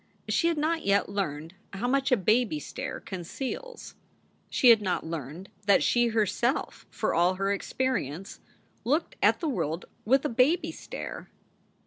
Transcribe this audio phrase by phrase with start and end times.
[0.27, 3.93] She had not yet learned how much a baby stare conceals.
[4.49, 8.39] She had not learned that she her self, for all her experience,
[8.83, 11.29] looked at the world with a baby stare.